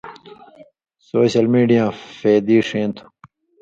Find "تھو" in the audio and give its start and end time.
2.95-3.05